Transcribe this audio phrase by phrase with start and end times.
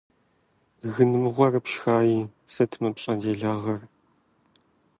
[0.93, 2.19] Гын мыгъуэр пшхаи,
[2.53, 3.81] сыт мы пщӀэ делагъэр?